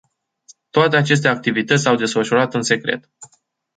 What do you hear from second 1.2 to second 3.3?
activități s-au desfășurat în secret.